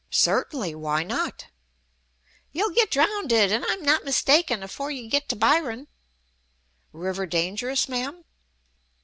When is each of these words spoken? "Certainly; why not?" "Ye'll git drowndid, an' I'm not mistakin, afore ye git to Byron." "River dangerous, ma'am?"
"Certainly; 0.09 0.73
why 0.73 1.03
not?" 1.03 1.45
"Ye'll 2.51 2.71
git 2.71 2.89
drowndid, 2.89 3.51
an' 3.51 3.63
I'm 3.69 3.83
not 3.83 4.03
mistakin, 4.03 4.63
afore 4.63 4.89
ye 4.89 5.07
git 5.07 5.29
to 5.29 5.35
Byron." 5.35 5.89
"River 6.91 7.27
dangerous, 7.27 7.87
ma'am?" 7.87 8.25